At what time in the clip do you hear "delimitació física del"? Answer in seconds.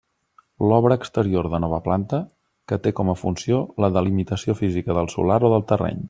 3.99-5.15